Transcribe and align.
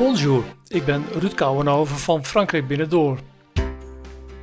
Bonjour, 0.00 0.44
ik 0.68 0.84
ben 0.84 1.04
Ruud 1.18 1.34
Kouwenhoven 1.34 1.96
van 1.96 2.24
Frankrijk 2.24 2.66
Binnendoor. 2.66 3.18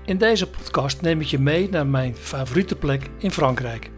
In 0.05 0.17
deze 0.17 0.49
podcast 0.49 1.01
neem 1.01 1.21
ik 1.21 1.27
je 1.27 1.39
mee 1.39 1.69
naar 1.69 1.87
mijn 1.87 2.15
favoriete 2.15 2.75
plek 2.75 3.09
in 3.17 3.31
Frankrijk. 3.31 3.91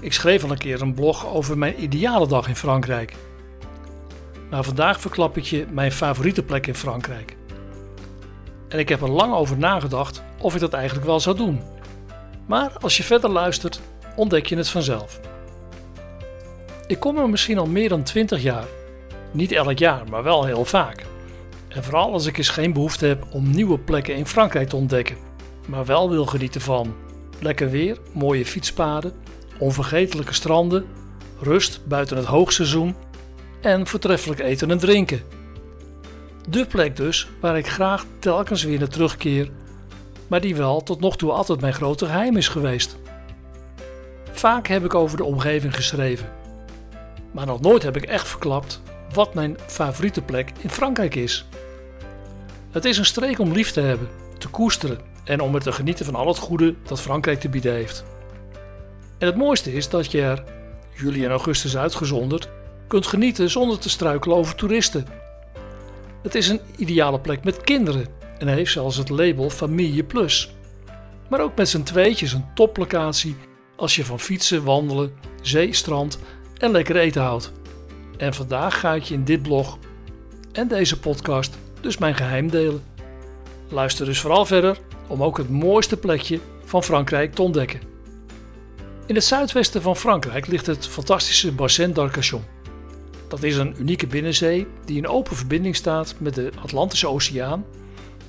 Ik 0.00 0.12
schreef 0.12 0.44
al 0.44 0.50
een 0.50 0.58
keer 0.58 0.82
een 0.82 0.94
blog 0.94 1.26
over 1.26 1.58
mijn 1.58 1.82
ideale 1.82 2.26
dag 2.26 2.48
in 2.48 2.56
Frankrijk. 2.56 3.14
Maar 4.50 4.64
vandaag 4.64 5.00
verklap 5.00 5.36
ik 5.36 5.44
je 5.44 5.66
mijn 5.70 5.92
favoriete 5.92 6.42
plek 6.42 6.66
in 6.66 6.74
Frankrijk. 6.74 7.36
En 8.68 8.78
ik 8.78 8.88
heb 8.88 9.02
er 9.02 9.10
lang 9.10 9.34
over 9.34 9.58
nagedacht 9.58 10.22
of 10.40 10.54
ik 10.54 10.60
dat 10.60 10.72
eigenlijk 10.72 11.06
wel 11.06 11.20
zou 11.20 11.36
doen. 11.36 11.60
Maar 12.46 12.72
als 12.80 12.96
je 12.96 13.02
verder 13.02 13.30
luistert, 13.30 13.80
ontdek 14.16 14.46
je 14.46 14.56
het 14.56 14.68
vanzelf. 14.68 15.20
Ik 16.86 17.00
kom 17.00 17.18
er 17.18 17.30
misschien 17.30 17.58
al 17.58 17.66
meer 17.66 17.88
dan 17.88 18.02
20 18.02 18.42
jaar. 18.42 18.66
Niet 19.30 19.52
elk 19.52 19.78
jaar, 19.78 20.02
maar 20.10 20.22
wel 20.22 20.44
heel 20.44 20.64
vaak. 20.64 21.04
En 21.68 21.84
vooral 21.84 22.12
als 22.12 22.26
ik 22.26 22.38
eens 22.38 22.48
geen 22.48 22.72
behoefte 22.72 23.06
heb 23.06 23.26
om 23.30 23.50
nieuwe 23.50 23.78
plekken 23.78 24.16
in 24.16 24.26
Frankrijk 24.26 24.68
te 24.68 24.76
ontdekken, 24.76 25.16
maar 25.66 25.84
wel 25.84 26.10
wil 26.10 26.26
genieten 26.26 26.60
van 26.60 26.94
lekker 27.40 27.70
weer, 27.70 27.98
mooie 28.12 28.46
fietspaden, 28.46 29.12
onvergetelijke 29.58 30.34
stranden, 30.34 30.86
rust 31.40 31.80
buiten 31.86 32.16
het 32.16 32.26
hoogseizoen 32.26 32.94
en 33.60 33.86
voortreffelijk 33.86 34.40
eten 34.40 34.70
en 34.70 34.78
drinken. 34.78 35.22
De 36.48 36.66
plek 36.66 36.96
dus 36.96 37.28
waar 37.40 37.58
ik 37.58 37.68
graag 37.68 38.04
telkens 38.18 38.62
weer 38.62 38.78
naar 38.78 38.88
terugkeer, 38.88 39.50
maar 40.26 40.40
die 40.40 40.56
wel 40.56 40.82
tot 40.82 41.00
nog 41.00 41.16
toe 41.16 41.30
altijd 41.30 41.60
mijn 41.60 41.74
grote 41.74 42.06
geheim 42.06 42.36
is 42.36 42.48
geweest. 42.48 42.96
Vaak 44.30 44.66
heb 44.66 44.84
ik 44.84 44.94
over 44.94 45.16
de 45.16 45.24
omgeving 45.24 45.74
geschreven, 45.74 46.32
maar 47.32 47.46
nog 47.46 47.60
nooit 47.60 47.82
heb 47.82 47.96
ik 47.96 48.04
echt 48.04 48.28
verklapt 48.28 48.80
wat 49.18 49.34
mijn 49.34 49.56
favoriete 49.66 50.22
plek 50.22 50.52
in 50.60 50.70
Frankrijk 50.70 51.14
is. 51.14 51.44
Het 52.70 52.84
is 52.84 52.98
een 52.98 53.04
streek 53.04 53.38
om 53.38 53.52
lief 53.52 53.70
te 53.70 53.80
hebben, 53.80 54.08
te 54.38 54.48
koesteren 54.48 54.98
en 55.24 55.40
om 55.40 55.54
er 55.54 55.60
te 55.60 55.72
genieten 55.72 56.04
van 56.04 56.14
al 56.14 56.26
het 56.26 56.38
goede 56.38 56.74
dat 56.86 57.00
Frankrijk 57.00 57.40
te 57.40 57.48
bieden 57.48 57.72
heeft. 57.72 58.04
En 59.18 59.26
het 59.26 59.36
mooiste 59.36 59.72
is 59.72 59.88
dat 59.88 60.10
je 60.10 60.22
er, 60.22 60.44
juli 60.94 61.24
en 61.24 61.30
augustus 61.30 61.76
uitgezonderd, 61.76 62.48
kunt 62.86 63.06
genieten 63.06 63.50
zonder 63.50 63.78
te 63.78 63.88
struikelen 63.88 64.36
over 64.36 64.54
toeristen. 64.54 65.06
Het 66.22 66.34
is 66.34 66.48
een 66.48 66.60
ideale 66.76 67.20
plek 67.20 67.44
met 67.44 67.60
kinderen 67.60 68.06
en 68.38 68.48
heeft 68.48 68.72
zelfs 68.72 68.96
het 68.96 69.08
label 69.08 69.50
Familie 69.50 70.04
Plus. 70.04 70.54
Maar 71.28 71.40
ook 71.40 71.56
met 71.56 71.68
z'n 71.68 71.82
tweetjes 71.82 72.32
een 72.32 72.54
toplocatie 72.54 73.36
als 73.76 73.96
je 73.96 74.04
van 74.04 74.20
fietsen, 74.20 74.64
wandelen, 74.64 75.12
zee, 75.42 75.74
strand 75.74 76.18
en 76.58 76.70
lekker 76.70 76.96
eten 76.96 77.22
houdt. 77.22 77.52
En 78.18 78.34
vandaag 78.34 78.80
ga 78.80 78.94
ik 78.94 79.02
je 79.02 79.14
in 79.14 79.24
dit 79.24 79.42
blog 79.42 79.78
en 80.52 80.68
deze 80.68 81.00
podcast 81.00 81.58
dus 81.80 81.98
mijn 81.98 82.14
geheim 82.14 82.50
delen. 82.50 82.82
Luister 83.68 84.06
dus 84.06 84.20
vooral 84.20 84.46
verder 84.46 84.78
om 85.06 85.22
ook 85.22 85.36
het 85.36 85.48
mooiste 85.48 85.96
plekje 85.96 86.40
van 86.64 86.82
Frankrijk 86.82 87.34
te 87.34 87.42
ontdekken. 87.42 87.80
In 89.06 89.14
het 89.14 89.24
zuidwesten 89.24 89.82
van 89.82 89.96
Frankrijk 89.96 90.46
ligt 90.46 90.66
het 90.66 90.86
fantastische 90.86 91.52
Bassin 91.52 91.92
d'Arcachon. 91.92 92.42
Dat 93.28 93.42
is 93.42 93.56
een 93.56 93.74
unieke 93.78 94.06
binnenzee 94.06 94.66
die 94.84 94.96
in 94.96 95.08
open 95.08 95.36
verbinding 95.36 95.76
staat 95.76 96.14
met 96.18 96.34
de 96.34 96.50
Atlantische 96.62 97.08
Oceaan 97.08 97.64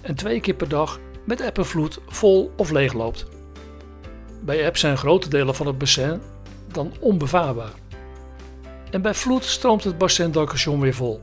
en 0.02 0.16
twee 0.16 0.40
keer 0.40 0.54
per 0.54 0.70
dag 0.70 1.00
met 1.24 1.42
eb 1.42 1.58
en 1.58 1.66
vloed 1.66 2.00
vol 2.08 2.52
of 2.58 2.72
leeg 2.72 2.94
loopt. 2.94 3.26
Bij 4.42 4.66
eb 4.66 4.78
zijn 4.78 4.98
grote 4.98 5.30
delen 5.30 5.56
van 5.56 5.68
het 5.68 5.78
bassin 5.78 6.22
dan 6.72 6.94
onbevaarbaar. 7.00 7.72
En 8.92 9.02
bij 9.02 9.14
vloed 9.14 9.44
stroomt 9.44 9.84
het 9.84 9.98
Bassin 9.98 10.32
d'Arcachon 10.32 10.80
weer 10.80 10.94
vol 10.94 11.22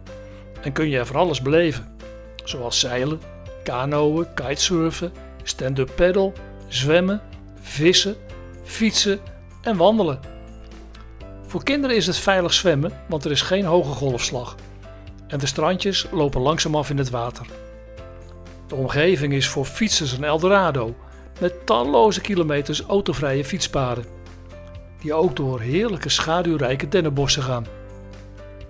en 0.61 0.73
kun 0.73 0.89
je 0.89 0.99
er 0.99 1.07
van 1.07 1.17
alles 1.17 1.43
beleven 1.43 1.97
zoals 2.45 2.81
zeilen, 2.81 3.21
kanoën, 3.63 4.27
kitesurfen, 4.35 5.13
stand-up 5.43 5.91
paddle, 5.95 6.33
zwemmen, 6.69 7.23
vissen, 7.61 8.17
fietsen 8.65 9.21
en 9.63 9.77
wandelen. 9.77 10.21
Voor 11.47 11.63
kinderen 11.63 11.97
is 11.97 12.07
het 12.07 12.17
veilig 12.17 12.53
zwemmen, 12.53 12.93
want 13.09 13.25
er 13.25 13.31
is 13.31 13.43
geen 13.43 13.65
hoge 13.65 13.93
golfslag 13.93 14.57
en 15.27 15.39
de 15.39 15.47
strandjes 15.47 16.07
lopen 16.11 16.41
langzaam 16.41 16.77
af 16.77 16.91
in 16.91 16.99
het 16.99 17.11
water. 17.11 17.47
De 18.67 18.75
omgeving 18.75 19.33
is 19.33 19.49
voor 19.49 19.65
fietsers 19.65 20.13
een 20.13 20.25
Eldorado 20.25 20.95
met 21.41 21.67
talloze 21.67 22.21
kilometers 22.21 22.83
autovrije 22.83 23.45
fietspaden, 23.45 24.05
die 25.01 25.15
ook 25.15 25.37
door 25.37 25.61
heerlijke 25.61 26.09
schaduwrijke 26.09 26.89
dennenbossen 26.89 27.43
gaan. 27.43 27.67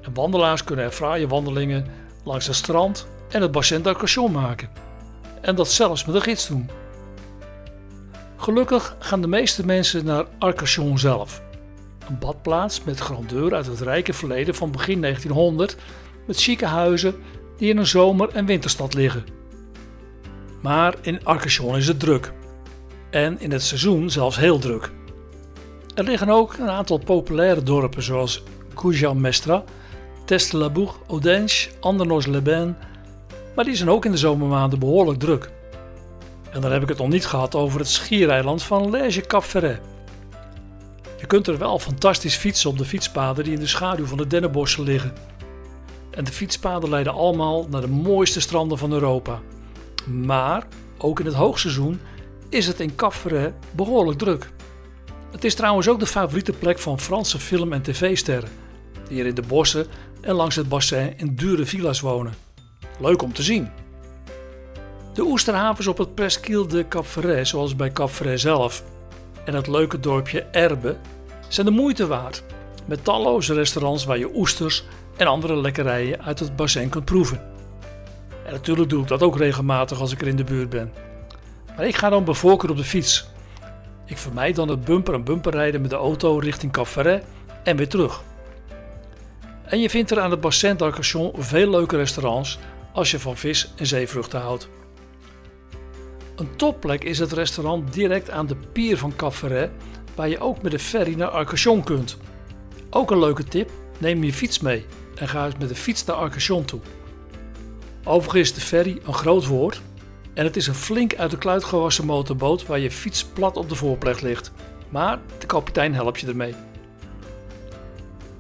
En 0.03 0.15
wandelaars 0.15 0.65
kunnen 0.65 0.85
er 0.85 0.91
fraaie 0.91 1.29
wandelingen 1.29 1.87
langs 2.25 2.47
het 2.47 2.57
strand 2.57 3.07
en 3.29 3.43
het 3.43 3.53
bassin 3.53 3.83
d'Arcachon 3.83 4.33
maken. 4.33 4.69
En 5.41 5.55
dat 5.55 5.71
zelfs 5.71 6.05
met 6.05 6.15
een 6.15 6.23
gids 6.23 6.49
doen. 6.49 6.71
Gelukkig 8.37 8.97
gaan 8.99 9.21
de 9.21 9.29
meeste 9.29 9.67
mensen 9.67 10.05
naar 10.05 10.25
Arcachon 10.39 10.99
zelf. 10.99 11.43
Een 12.09 12.19
badplaats 12.19 12.85
met 12.85 12.99
grandeur 12.99 13.55
uit 13.55 13.67
het 13.67 13.81
rijke 13.81 14.13
verleden 14.13 14.55
van 14.55 14.71
begin 14.71 15.01
1900 15.01 15.77
met 16.27 16.43
chique 16.43 16.67
huizen 16.67 17.15
die 17.57 17.71
in 17.71 17.77
een 17.77 17.87
zomer- 17.87 18.29
en 18.29 18.47
winterstad 18.47 18.95
liggen. 18.95 19.25
Maar 20.61 20.95
in 21.01 21.25
Arcachon 21.25 21.77
is 21.77 21.87
het 21.87 22.01
druk. 22.01 22.33
En 23.11 23.41
in 23.41 23.53
het 23.53 23.63
seizoen 23.63 24.11
zelfs 24.11 24.37
heel 24.37 24.59
druk. 24.59 24.91
Er 25.97 26.05
liggen 26.05 26.29
ook 26.29 26.57
een 26.59 26.71
aantal 26.71 26.99
populaire 26.99 27.63
dorpen 27.63 28.03
zoals 28.03 28.43
Mestra, 29.15 29.65
Test-Labour, 30.25 30.95
Audenche, 31.09 31.71
Andernos-les-Bains 31.81 32.75
maar 33.55 33.65
die 33.65 33.75
zijn 33.75 33.91
ook 33.91 34.05
in 34.05 34.11
de 34.11 34.17
zomermaanden 34.17 34.79
behoorlijk 34.79 35.19
druk. 35.19 35.51
En 36.51 36.61
dan 36.61 36.73
heb 36.73 36.83
ik 36.83 36.89
het 36.89 36.99
nog 36.99 37.09
niet 37.09 37.27
gehad 37.27 37.55
over 37.55 37.79
het 37.79 37.89
schiereiland 37.89 38.63
van 38.63 38.91
Lege 38.91 39.21
Cap 39.21 39.43
Ferret. 39.43 39.81
Je 41.21 41.27
kunt 41.27 41.47
er 41.47 41.59
wel 41.59 41.79
fantastisch 41.79 42.37
fietsen 42.37 42.71
op 42.71 42.79
de 42.79 42.85
fietspaden 42.85 43.45
die 43.45 43.53
in 43.53 43.61
de 43.61 43.67
schaduw 43.67 44.07
van 44.07 44.19
de 44.19 44.27
dennenbossen 44.27 44.83
liggen. 44.83 45.13
En 46.11 46.25
de 46.25 46.33
fietspaden 46.33 46.89
leiden 46.89 47.13
allemaal 47.13 47.67
naar 47.69 47.81
de 47.81 47.89
mooiste 47.89 48.41
stranden 48.41 48.79
van 48.79 48.93
Europa. 48.93 49.41
Maar 50.07 50.67
ook 50.99 51.21
in 51.21 51.27
het 51.27 51.35
hoogseizoen 51.35 52.01
is 52.49 52.67
het 52.67 52.81
in 52.81 52.95
Cap 52.95 53.13
Ferret 53.13 53.55
behoorlijk 53.71 54.19
druk. 54.19 54.51
Het 55.37 55.45
is 55.45 55.55
trouwens 55.55 55.89
ook 55.89 55.99
de 55.99 56.07
favoriete 56.07 56.53
plek 56.53 56.79
van 56.79 57.01
Franse 57.01 57.39
film- 57.39 57.73
en 57.73 57.83
tv-sterren, 57.83 58.49
die 59.09 59.21
er 59.21 59.27
in 59.27 59.35
de 59.35 59.43
bossen 59.43 59.87
en 60.21 60.35
langs 60.35 60.57
het 60.57 60.69
bassin 60.69 61.19
in 61.19 61.35
dure 61.35 61.67
villa's 61.67 62.01
wonen. 62.01 62.35
Leuk 62.99 63.23
om 63.23 63.33
te 63.33 63.43
zien. 63.43 63.71
De 65.15 65.23
oesterhavens 65.23 65.87
op 65.87 65.99
het 65.99 66.09
Presqu'île 66.15 66.67
de 66.67 66.89
Cap 66.89 67.07
zoals 67.43 67.77
bij 67.77 67.93
Cap 67.93 68.11
zelf, 68.35 68.85
en 69.45 69.55
het 69.55 69.67
leuke 69.67 70.01
dorpje 70.01 70.43
Erbe 70.43 70.97
zijn 71.49 71.67
de 71.67 71.73
moeite 71.73 72.07
waard. 72.07 72.43
Met 72.85 73.05
talloze 73.05 73.55
restaurants 73.55 74.05
waar 74.05 74.19
je 74.19 74.37
oesters 74.37 74.85
en 75.17 75.27
andere 75.27 75.57
lekkerijen 75.57 76.25
uit 76.25 76.39
het 76.39 76.57
bassin 76.57 76.89
kunt 76.89 77.05
proeven. 77.05 77.41
En 78.45 78.53
natuurlijk 78.53 78.91
doe 78.91 79.03
ik 79.03 79.09
dat 79.09 79.23
ook 79.23 79.37
regelmatig 79.37 80.01
als 80.01 80.13
ik 80.13 80.21
er 80.21 80.29
in 80.29 80.37
de 80.37 80.45
buurt 80.45 80.71
ben. 80.71 80.93
Maar 81.77 81.87
ik 81.87 81.97
ga 81.97 82.09
dan 82.09 82.25
bij 82.25 82.35
op 82.43 82.77
de 82.77 82.85
fiets. 82.85 83.35
Ik 84.07 84.19
vermijd 84.19 84.57
dan 84.57 84.69
het 84.69 84.85
bumper 84.85 85.15
en 85.15 85.25
bumper 85.25 85.53
rijden 85.53 85.81
met 85.81 85.91
de 85.91 85.97
auto 85.97 86.39
richting 86.39 86.73
Cap 86.73 86.89
en 87.63 87.77
weer 87.77 87.89
terug. 87.89 88.23
En 89.65 89.81
je 89.81 89.91
vindt 89.91 90.11
er 90.11 90.21
aan 90.21 90.31
het 90.31 90.41
Bassin 90.41 90.77
d'Arcachon 90.77 91.33
veel 91.37 91.71
leuke 91.71 91.97
restaurants 91.97 92.59
als 92.93 93.11
je 93.11 93.19
van 93.19 93.37
vis 93.37 93.73
en 93.77 93.87
zeevruchten 93.87 94.41
houdt. 94.41 94.69
Een 96.37 96.57
topplek 96.57 97.05
is 97.05 97.19
het 97.19 97.33
restaurant 97.33 97.93
direct 97.93 98.31
aan 98.31 98.47
de 98.47 98.57
pier 98.73 98.99
van 98.99 99.17
Cap 99.17 99.35
waar 100.15 100.29
je 100.29 100.41
ook 100.41 100.63
met 100.63 100.73
de 100.73 100.79
ferry 100.79 101.15
naar 101.15 101.29
Arcachon 101.29 101.85
kunt. 101.85 102.17
Ook 102.91 103.11
een 103.11 103.19
leuke 103.19 103.45
tip: 103.45 103.71
neem 103.99 104.25
je 104.25 104.33
fiets 104.33 104.61
mee 104.61 104.87
en 105.15 105.29
ga 105.29 105.45
eens 105.45 105.57
met 105.59 105.69
de 105.69 105.75
fiets 105.75 106.05
naar 106.05 106.17
Arcachon 106.17 106.65
toe. 106.65 106.81
Overigens 108.05 108.49
is 108.49 108.55
de 108.55 108.61
ferry 108.61 109.01
een 109.05 109.15
groot 109.15 109.47
woord 109.47 109.81
en 110.37 110.45
het 110.45 110.57
is 110.57 110.67
een 110.67 110.75
flink 110.75 111.15
uit 111.15 111.31
de 111.31 111.39
kluit 111.39 111.65
gewassen 111.65 112.05
motorboot 112.05 112.67
waar 112.67 112.79
je 112.79 112.91
fiets 112.91 113.25
plat 113.25 113.57
op 113.57 113.69
de 113.69 113.75
voorplecht 113.75 114.23
ligt. 114.23 114.53
Maar 114.89 115.19
de 115.39 115.47
kapitein 115.47 115.95
helpt 115.95 116.21
je 116.21 116.27
ermee. 116.27 116.55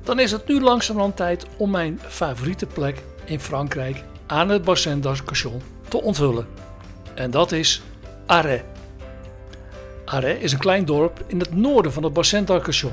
Dan 0.03 0.19
is 0.19 0.33
het 0.33 0.49
nu 0.49 0.61
langzamerhand 0.61 1.17
tijd 1.17 1.47
om 1.57 1.71
mijn 1.71 2.01
favoriete 2.07 2.67
plek 2.67 3.03
in 3.25 3.41
Frankrijk 3.41 4.05
aan 4.27 4.49
het 4.49 4.65
Bassin 4.65 5.01
d'Arcachon 5.01 5.63
te 5.89 6.03
onthullen. 6.03 6.47
En 7.15 7.31
dat 7.31 7.53
is 7.53 7.83
Arrêt. 8.27 8.63
Arrêt 10.05 10.39
is 10.41 10.53
een 10.53 10.59
klein 10.59 10.85
dorp 10.85 11.25
in 11.27 11.39
het 11.39 11.55
noorden 11.55 11.93
van 11.93 12.03
het 12.03 12.13
Bassin 12.13 12.45
d'Arcachon. 12.45 12.93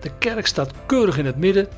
De 0.00 0.10
kerk 0.18 0.46
staat 0.46 0.72
keurig 0.86 1.18
in 1.18 1.26
het 1.26 1.36
midden 1.36 1.68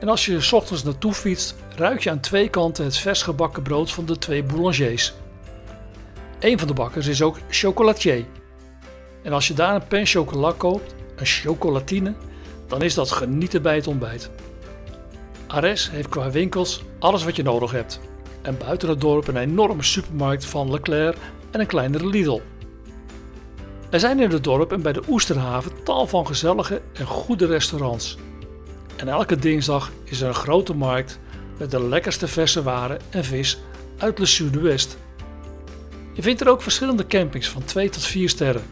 en 0.00 0.08
als 0.08 0.26
je 0.26 0.36
er 0.36 0.50
ochtends 0.52 0.82
naartoe 0.82 1.12
fietst, 1.12 1.54
ruik 1.76 2.00
je 2.00 2.10
aan 2.10 2.20
twee 2.20 2.48
kanten 2.48 2.84
het 2.84 2.96
vers 2.96 3.22
gebakken 3.22 3.62
brood 3.62 3.90
van 3.90 4.06
de 4.06 4.18
twee 4.18 4.42
boulangers. 4.42 5.14
Een 6.40 6.58
van 6.58 6.68
de 6.68 6.74
bakkers 6.74 7.06
is 7.06 7.22
ook 7.22 7.38
chocolatier. 7.48 8.24
En 9.22 9.32
als 9.32 9.48
je 9.48 9.54
daar 9.54 9.74
een 9.74 9.86
pen 9.86 10.06
chocolat 10.06 10.56
koopt, 10.56 10.94
een 11.16 11.26
chocolatine, 11.26 12.14
dan 12.66 12.82
is 12.82 12.94
dat 12.94 13.10
genieten 13.10 13.62
bij 13.62 13.74
het 13.74 13.86
ontbijt. 13.86 14.30
Arès 15.46 15.90
heeft 15.90 16.08
qua 16.08 16.30
winkels 16.30 16.84
alles 16.98 17.24
wat 17.24 17.36
je 17.36 17.42
nodig 17.42 17.70
hebt. 17.70 18.00
En 18.42 18.58
buiten 18.58 18.88
het 18.88 19.00
dorp 19.00 19.28
een 19.28 19.36
enorme 19.36 19.82
supermarkt 19.82 20.44
van 20.44 20.70
Leclerc 20.70 21.16
en 21.50 21.60
een 21.60 21.66
kleinere 21.66 22.06
Lidl. 22.06 22.40
Er 23.90 24.00
zijn 24.00 24.20
in 24.20 24.30
het 24.30 24.44
dorp 24.44 24.72
en 24.72 24.82
bij 24.82 24.92
de 24.92 25.02
Oesterhaven 25.08 25.72
tal 25.84 26.06
van 26.06 26.26
gezellige 26.26 26.82
en 26.92 27.06
goede 27.06 27.46
restaurants. 27.46 28.16
En 28.96 29.08
elke 29.08 29.36
dinsdag 29.36 29.90
is 30.04 30.20
er 30.20 30.28
een 30.28 30.34
grote 30.34 30.74
markt 30.74 31.18
met 31.58 31.70
de 31.70 31.82
lekkerste 31.82 32.28
verse 32.28 32.62
waren 32.62 32.98
en 33.10 33.24
vis 33.24 33.58
uit 33.96 34.38
Le 34.38 34.60
West. 34.60 34.98
Je 36.18 36.24
vindt 36.24 36.40
er 36.40 36.48
ook 36.48 36.62
verschillende 36.62 37.06
campings 37.06 37.48
van 37.48 37.64
2 37.64 37.88
tot 37.88 38.02
4 38.02 38.28
sterren. 38.28 38.62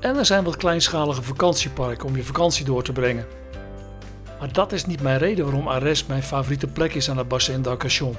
En 0.00 0.16
er 0.16 0.26
zijn 0.26 0.44
wat 0.44 0.56
kleinschalige 0.56 1.22
vakantieparken 1.22 2.08
om 2.08 2.16
je 2.16 2.24
vakantie 2.24 2.64
door 2.64 2.82
te 2.82 2.92
brengen. 2.92 3.26
Maar 4.38 4.52
dat 4.52 4.72
is 4.72 4.86
niet 4.86 5.02
mijn 5.02 5.18
reden 5.18 5.44
waarom 5.44 5.68
Arès 5.68 6.06
mijn 6.06 6.22
favoriete 6.22 6.66
plek 6.66 6.94
is 6.94 7.10
aan 7.10 7.16
het 7.18 7.28
Bassin 7.28 7.62
d'Arcachon. 7.62 8.16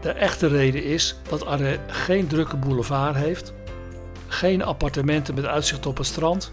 De 0.00 0.10
echte 0.10 0.46
reden 0.46 0.84
is 0.84 1.16
dat 1.28 1.46
Arès 1.46 1.78
geen 1.86 2.26
drukke 2.26 2.56
boulevard 2.56 3.16
heeft, 3.16 3.52
geen 4.26 4.62
appartementen 4.62 5.34
met 5.34 5.44
uitzicht 5.44 5.86
op 5.86 5.96
het 5.96 6.06
strand, 6.06 6.52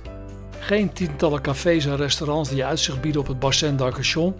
geen 0.59 0.93
tientallen 0.93 1.41
cafés 1.41 1.85
en 1.85 1.95
restaurants 1.95 2.49
die 2.49 2.65
uitzicht 2.65 3.01
bieden 3.01 3.21
op 3.21 3.27
het 3.27 3.39
Bassin 3.39 3.75
d'Arcachon 3.75 4.35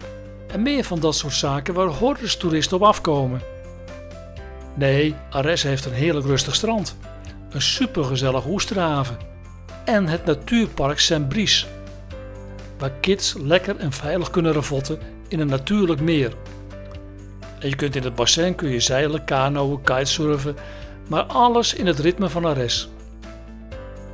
en 0.46 0.62
meer 0.62 0.84
van 0.84 1.00
dat 1.00 1.14
soort 1.14 1.34
zaken 1.34 1.74
waar 1.74 1.86
hordes 1.86 2.36
toeristen 2.36 2.76
op 2.76 2.82
afkomen. 2.82 3.51
Nee, 4.74 5.14
Arès 5.30 5.62
heeft 5.62 5.84
een 5.84 5.92
heerlijk 5.92 6.26
rustig 6.26 6.54
strand, 6.54 6.96
een 7.50 7.62
supergezellige 7.62 8.48
oesterhaven 8.48 9.16
en 9.84 10.06
het 10.06 10.24
natuurpark 10.24 10.98
Saint-Brice, 10.98 11.66
waar 12.78 12.90
kids 12.90 13.34
lekker 13.38 13.76
en 13.76 13.92
veilig 13.92 14.30
kunnen 14.30 14.52
ravotten 14.52 14.98
in 15.28 15.40
een 15.40 15.46
natuurlijk 15.46 16.00
meer. 16.00 16.32
En 17.58 17.68
je 17.68 17.76
kunt 17.76 17.96
in 17.96 18.02
het 18.02 18.14
bassin 18.14 18.54
kun 18.54 18.68
je 18.68 18.80
zeilen, 18.80 19.24
kanoën, 19.24 19.82
kitesurfen, 19.82 20.56
maar 21.08 21.22
alles 21.22 21.74
in 21.74 21.86
het 21.86 21.98
ritme 21.98 22.28
van 22.28 22.44
Arès. 22.46 22.88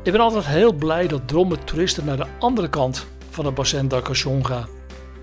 Ik 0.03 0.13
ben 0.13 0.21
altijd 0.21 0.47
heel 0.47 0.73
blij 0.73 1.07
dat 1.07 1.29
drommen 1.29 1.65
toeristen 1.65 2.05
naar 2.05 2.17
de 2.17 2.27
andere 2.39 2.69
kant 2.69 3.07
van 3.31 3.45
het 3.45 3.55
bassin 3.55 3.89
d'Arcachon 3.89 4.47
gaan, 4.47 4.69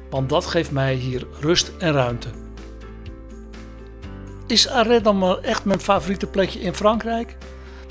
want 0.10 0.30
dat 0.30 0.46
geeft 0.46 0.72
mij 0.72 0.94
hier 0.94 1.28
rust 1.40 1.72
en 1.80 1.92
ruimte. 1.92 2.45
Is 4.48 4.68
Arès 4.68 5.02
dan 5.02 5.42
echt 5.44 5.66
mijn 5.66 5.80
favoriete 5.80 6.28
plekje 6.28 6.60
in 6.60 6.74
Frankrijk? 6.74 7.38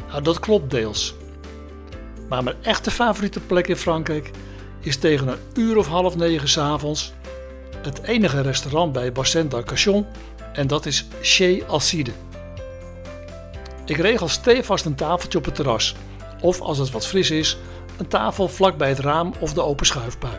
Nou, 0.09 0.23
dat 0.23 0.39
klopt 0.39 0.71
deels. 0.71 1.15
Maar 2.29 2.43
mijn 2.43 2.57
echte 2.63 2.91
favoriete 2.91 3.41
plek 3.41 3.69
in 3.69 3.77
Frankrijk 3.77 4.31
is 4.81 4.97
tegen 4.97 5.29
een 5.29 5.39
uur 5.55 5.77
of 5.77 5.87
half 5.87 6.17
negen 6.17 6.49
s'avonds 6.49 7.13
het 7.83 8.03
enige 8.03 8.41
restaurant 8.41 8.93
bij 8.93 9.13
Bassin 9.13 9.49
d'Arcachon 9.49 10.07
en 10.53 10.67
dat 10.67 10.87
is 10.87 11.07
Chez 11.21 11.63
Alcide. 11.67 12.11
Ik 13.85 13.97
regel 13.97 14.29
stevast 14.29 14.85
een 14.85 14.95
tafeltje 14.95 15.39
op 15.39 15.45
het 15.45 15.55
terras 15.55 15.95
of 16.41 16.61
als 16.61 16.79
het 16.79 16.91
wat 16.91 17.07
fris 17.07 17.31
is, 17.31 17.57
een 17.97 18.09
tafel 18.09 18.49
vlak 18.49 18.77
bij 18.77 18.89
het 18.89 18.99
raam 18.99 19.33
of 19.39 19.53
de 19.53 19.63
open 19.63 19.87
schuifpui. 19.87 20.39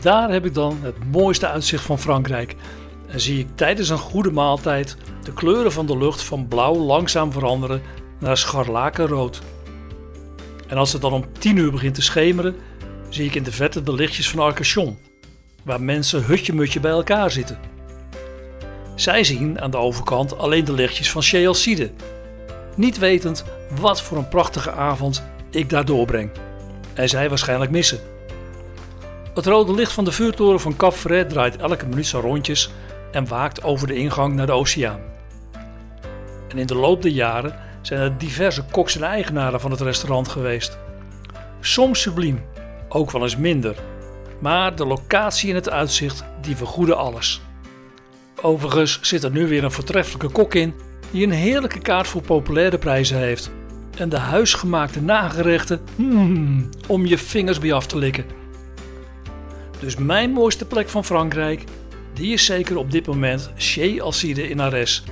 Daar 0.00 0.30
heb 0.30 0.44
ik 0.44 0.54
dan 0.54 0.78
het 0.82 1.12
mooiste 1.12 1.48
uitzicht 1.48 1.84
van 1.84 1.98
Frankrijk 1.98 2.56
en 3.12 3.20
zie 3.20 3.38
ik 3.38 3.46
tijdens 3.54 3.88
een 3.88 3.98
goede 3.98 4.30
maaltijd 4.30 4.96
de 5.22 5.32
kleuren 5.32 5.72
van 5.72 5.86
de 5.86 5.98
lucht 5.98 6.22
van 6.22 6.48
blauw 6.48 6.74
langzaam 6.74 7.32
veranderen 7.32 7.82
naar 8.18 8.36
scharlakenrood. 8.36 9.40
En 10.66 10.76
als 10.76 10.92
het 10.92 11.02
dan 11.02 11.12
om 11.12 11.24
10 11.38 11.56
uur 11.56 11.70
begint 11.70 11.94
te 11.94 12.02
schemeren, 12.02 12.56
zie 13.08 13.26
ik 13.26 13.34
in 13.34 13.42
de 13.42 13.52
verte 13.52 13.82
de 13.82 13.92
lichtjes 13.92 14.30
van 14.30 14.38
Arcachon, 14.38 14.98
waar 15.64 15.82
mensen 15.82 16.24
hutje-mutje 16.24 16.80
bij 16.80 16.90
elkaar 16.90 17.30
zitten. 17.30 17.58
Zij 18.94 19.24
zien 19.24 19.60
aan 19.60 19.70
de 19.70 19.76
overkant 19.76 20.38
alleen 20.38 20.64
de 20.64 20.72
lichtjes 20.72 21.10
van 21.10 21.22
Chéalcide, 21.22 21.90
niet 22.76 22.98
wetend 22.98 23.44
wat 23.80 24.02
voor 24.02 24.18
een 24.18 24.28
prachtige 24.28 24.70
avond 24.70 25.22
ik 25.50 25.70
daar 25.70 25.84
doorbreng. 25.84 26.30
En 26.94 27.08
zij 27.08 27.28
waarschijnlijk 27.28 27.70
missen. 27.70 27.98
Het 29.34 29.46
rode 29.46 29.74
licht 29.74 29.92
van 29.92 30.04
de 30.04 30.12
vuurtoren 30.12 30.60
van 30.60 30.76
Cap 30.76 30.92
Ferret 30.92 31.28
draait 31.28 31.56
elke 31.56 31.86
minuut 31.86 32.06
zijn 32.06 32.22
rondjes 32.22 32.70
en 33.12 33.28
waakt 33.28 33.62
over 33.62 33.86
de 33.86 33.94
ingang 33.94 34.34
naar 34.34 34.46
de 34.46 34.52
oceaan. 34.52 35.00
En 36.48 36.58
in 36.58 36.66
de 36.66 36.74
loop 36.74 37.02
der 37.02 37.10
jaren 37.10 37.58
zijn 37.80 38.00
er 38.00 38.18
diverse 38.18 38.64
koks 38.64 38.96
en 38.96 39.02
eigenaren 39.02 39.60
van 39.60 39.70
het 39.70 39.80
restaurant 39.80 40.28
geweest. 40.28 40.78
Soms 41.60 42.00
subliem, 42.00 42.44
ook 42.88 43.10
wel 43.10 43.22
eens 43.22 43.36
minder. 43.36 43.76
Maar 44.40 44.76
de 44.76 44.86
locatie 44.86 45.50
en 45.50 45.54
het 45.54 45.70
uitzicht 45.70 46.24
die 46.40 46.56
vergoeden 46.56 46.96
alles. 46.96 47.40
Overigens 48.42 48.98
zit 49.02 49.22
er 49.22 49.30
nu 49.30 49.48
weer 49.48 49.64
een 49.64 49.70
voortreffelijke 49.70 50.28
kok 50.28 50.54
in 50.54 50.74
die 51.10 51.24
een 51.24 51.32
heerlijke 51.32 51.78
kaart 51.78 52.06
voor 52.06 52.22
populaire 52.22 52.78
prijzen 52.78 53.18
heeft. 53.18 53.50
En 53.96 54.08
de 54.08 54.18
huisgemaakte 54.18 55.02
nagerechten, 55.02 55.80
hmm, 55.96 56.68
om 56.88 57.06
je 57.06 57.18
vingers 57.18 57.58
bij 57.58 57.72
af 57.72 57.86
te 57.86 57.98
likken. 57.98 58.24
Dus 59.78 59.96
mijn 59.96 60.30
mooiste 60.30 60.64
plek 60.64 60.88
van 60.88 61.04
Frankrijk, 61.04 61.64
die 62.14 62.32
is 62.32 62.44
zeker 62.44 62.76
op 62.76 62.90
dit 62.90 63.06
moment 63.06 63.50
Chez 63.56 64.00
Alcide 64.00 64.48
in 64.48 64.60
Arès 64.60 65.02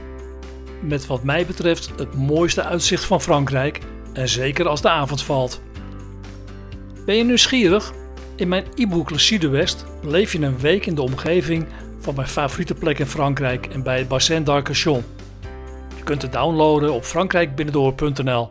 met 0.81 1.07
wat 1.07 1.23
mij 1.23 1.47
betreft 1.47 1.91
het 1.97 2.15
mooiste 2.15 2.63
uitzicht 2.63 3.05
van 3.05 3.21
Frankrijk 3.21 3.81
en 4.13 4.29
zeker 4.29 4.69
als 4.69 4.83
de 4.83 4.89
avond 4.89 5.23
valt. 5.23 5.61
Ben 7.07 7.17
je 7.17 7.25
nieuwsgierig? 7.25 7.93
In 8.37 8.49
mijn 8.49 8.65
e-book 8.75 9.11
Le 9.11 9.49
West 9.49 9.85
leef 10.03 10.33
je 10.33 10.39
een 10.39 10.59
week 10.59 10.87
in 10.87 10.95
de 10.95 11.03
omgeving 11.03 11.67
van 11.99 12.15
mijn 12.15 12.29
favoriete 12.29 12.75
plek 12.75 12.99
in 12.99 13.07
Frankrijk 13.07 13.67
en 13.67 13.83
bij 13.83 13.99
het 13.99 14.09
Bassin 14.09 14.45
d'Arcachon. 14.45 15.05
Je 15.97 16.03
kunt 16.03 16.23
het 16.23 16.33
downloaden 16.33 16.93
op 16.93 17.05
frankrijkbinnendoor.nl. 17.05 18.51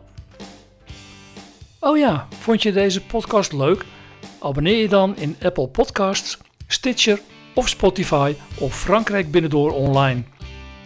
Oh 1.80 1.98
ja, 1.98 2.28
vond 2.40 2.62
je 2.62 2.72
deze 2.72 3.00
podcast 3.00 3.52
leuk? 3.52 3.84
Abonneer 4.40 4.80
je 4.80 4.88
dan 4.88 5.16
in 5.16 5.36
Apple 5.42 5.68
Podcasts, 5.68 6.38
Stitcher 6.66 7.20
of 7.54 7.68
Spotify 7.68 8.34
op 8.58 8.72
Frankrijk 8.72 9.30
Binnendoor 9.30 9.72
online 9.72 10.22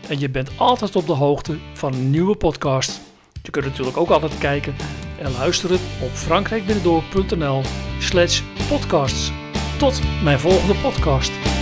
en 0.09 0.19
je 0.19 0.31
bent 0.31 0.51
altijd 0.57 0.97
op 0.97 1.07
de 1.07 1.13
hoogte 1.13 1.59
van 1.73 1.93
een 1.93 2.11
nieuwe 2.11 2.37
podcast. 2.37 3.01
Je 3.43 3.51
kunt 3.51 3.65
natuurlijk 3.65 3.97
ook 3.97 4.11
altijd 4.11 4.39
kijken 4.39 4.75
en 5.19 5.33
luisteren 5.33 5.79
op 6.03 6.11
frankrijkbinnendoor.nl 6.11 7.63
slash 7.99 8.43
podcasts. 8.69 9.33
Tot 9.79 10.01
mijn 10.23 10.41
volgende 10.41 10.75
podcast. 10.75 11.54